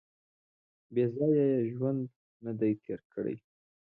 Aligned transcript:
•بېځایه 0.93 1.45
یې 1.53 1.69
ژوند 1.73 2.01
نهدی 2.43 2.73
تېر 2.83 2.99
کړی. 3.13 3.35